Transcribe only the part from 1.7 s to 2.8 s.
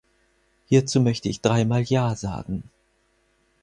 ja sagen.